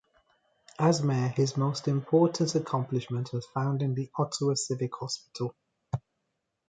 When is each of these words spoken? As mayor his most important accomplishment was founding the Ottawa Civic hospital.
As 0.79 1.03
mayor 1.03 1.27
his 1.27 1.57
most 1.57 1.87
important 1.87 2.55
accomplishment 2.55 3.31
was 3.33 3.45
founding 3.53 3.93
the 3.93 4.09
Ottawa 4.17 4.55
Civic 4.55 4.95
hospital. 4.95 5.55